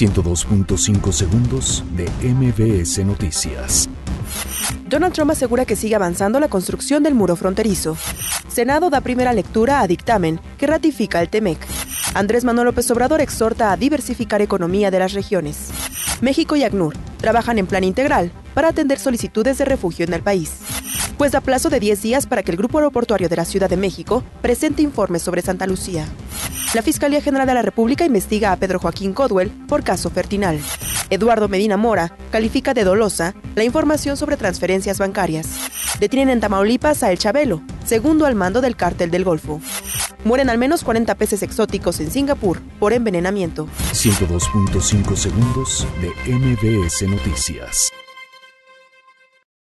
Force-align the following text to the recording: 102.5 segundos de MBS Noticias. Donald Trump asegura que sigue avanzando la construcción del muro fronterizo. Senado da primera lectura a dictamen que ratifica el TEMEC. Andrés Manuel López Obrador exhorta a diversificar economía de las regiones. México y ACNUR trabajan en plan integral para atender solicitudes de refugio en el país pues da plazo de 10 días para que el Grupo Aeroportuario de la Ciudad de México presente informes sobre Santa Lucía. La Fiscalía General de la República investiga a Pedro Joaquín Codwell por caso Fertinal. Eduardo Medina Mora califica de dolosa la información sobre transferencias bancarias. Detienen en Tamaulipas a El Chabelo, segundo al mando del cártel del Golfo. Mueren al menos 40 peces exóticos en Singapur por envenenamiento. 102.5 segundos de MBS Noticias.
102.5 0.00 1.12
segundos 1.12 1.84
de 1.94 2.08
MBS 2.26 3.04
Noticias. 3.04 3.86
Donald 4.88 5.12
Trump 5.12 5.30
asegura 5.30 5.66
que 5.66 5.76
sigue 5.76 5.94
avanzando 5.94 6.40
la 6.40 6.48
construcción 6.48 7.02
del 7.02 7.14
muro 7.14 7.36
fronterizo. 7.36 7.98
Senado 8.48 8.88
da 8.88 9.02
primera 9.02 9.34
lectura 9.34 9.80
a 9.80 9.86
dictamen 9.86 10.40
que 10.56 10.66
ratifica 10.66 11.20
el 11.20 11.28
TEMEC. 11.28 11.58
Andrés 12.14 12.44
Manuel 12.44 12.68
López 12.68 12.90
Obrador 12.90 13.20
exhorta 13.20 13.72
a 13.72 13.76
diversificar 13.76 14.40
economía 14.40 14.90
de 14.90 15.00
las 15.00 15.12
regiones. 15.12 15.68
México 16.22 16.56
y 16.56 16.64
ACNUR 16.64 16.96
trabajan 17.18 17.58
en 17.58 17.66
plan 17.66 17.84
integral 17.84 18.32
para 18.54 18.68
atender 18.68 18.98
solicitudes 18.98 19.58
de 19.58 19.66
refugio 19.66 20.06
en 20.06 20.14
el 20.14 20.22
país 20.22 20.52
pues 21.20 21.32
da 21.32 21.42
plazo 21.42 21.68
de 21.68 21.80
10 21.80 22.00
días 22.00 22.26
para 22.26 22.42
que 22.42 22.50
el 22.50 22.56
Grupo 22.56 22.78
Aeroportuario 22.78 23.28
de 23.28 23.36
la 23.36 23.44
Ciudad 23.44 23.68
de 23.68 23.76
México 23.76 24.24
presente 24.40 24.80
informes 24.80 25.20
sobre 25.20 25.42
Santa 25.42 25.66
Lucía. 25.66 26.06
La 26.72 26.82
Fiscalía 26.82 27.20
General 27.20 27.48
de 27.48 27.54
la 27.54 27.62
República 27.62 28.04
investiga 28.04 28.52
a 28.52 28.56
Pedro 28.56 28.78
Joaquín 28.78 29.12
Codwell 29.12 29.50
por 29.66 29.82
caso 29.82 30.08
Fertinal. 30.08 30.60
Eduardo 31.10 31.48
Medina 31.48 31.76
Mora 31.76 32.16
califica 32.30 32.74
de 32.74 32.84
dolosa 32.84 33.34
la 33.56 33.64
información 33.64 34.16
sobre 34.16 34.36
transferencias 34.36 34.98
bancarias. 34.98 35.48
Detienen 35.98 36.28
en 36.28 36.38
Tamaulipas 36.38 37.02
a 37.02 37.10
El 37.10 37.18
Chabelo, 37.18 37.60
segundo 37.84 38.24
al 38.24 38.36
mando 38.36 38.60
del 38.60 38.76
cártel 38.76 39.10
del 39.10 39.24
Golfo. 39.24 39.60
Mueren 40.24 40.48
al 40.48 40.58
menos 40.58 40.84
40 40.84 41.12
peces 41.16 41.42
exóticos 41.42 41.98
en 41.98 42.12
Singapur 42.12 42.60
por 42.78 42.92
envenenamiento. 42.92 43.66
102.5 43.92 45.16
segundos 45.16 45.88
de 46.00 46.32
MBS 46.32 47.02
Noticias. 47.08 47.90